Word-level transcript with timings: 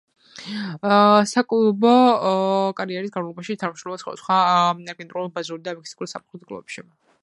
საკლუბო 1.31 1.91
კარიერის 2.79 3.13
განმავლობაში 3.13 3.59
თამაშობდა 3.65 4.01
სხვადასხვა 4.05 4.41
არგენტინულ, 4.59 5.33
ბრაზილიურ 5.37 5.67
და 5.69 5.81
მექსიკურ 5.83 6.15
საფეხბურთო 6.17 6.53
კლუბებში. 6.53 6.89